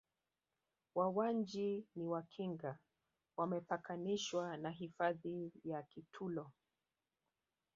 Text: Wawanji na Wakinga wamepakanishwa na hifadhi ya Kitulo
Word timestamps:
Wawanji 0.95 1.85
na 1.95 2.05
Wakinga 2.09 2.79
wamepakanishwa 3.37 4.57
na 4.57 4.69
hifadhi 4.69 5.51
ya 5.65 5.83
Kitulo 5.83 6.51